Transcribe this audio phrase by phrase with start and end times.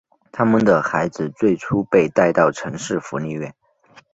[0.31, 3.53] 他们的孩子最初被带到城市福利院。